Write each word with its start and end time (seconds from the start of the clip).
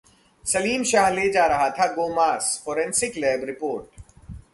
सलीम 0.45 0.83
शाहा 0.91 1.09
ले 1.09 1.27
जा 1.33 1.45
रहा 1.47 1.69
था 1.79 1.87
गोमांस: 1.93 2.47
फॉरेंसिक 2.65 3.17
लैब 3.17 3.43
रिपोर्ट 3.43 4.01